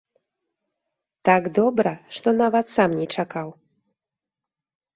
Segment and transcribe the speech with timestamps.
[1.29, 3.47] Так добра, што нават сам не чакаў.